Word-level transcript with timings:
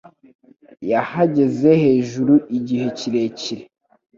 Yahagaze 0.91 1.69
hejuru 1.83 2.33
igihe 2.57 2.87
kirekire. 2.97 3.63